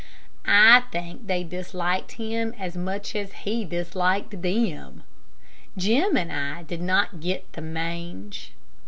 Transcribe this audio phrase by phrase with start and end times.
[0.47, 5.03] I think they disliked him as much as he disliked them.
[5.77, 8.53] Jim and I did not get the mange.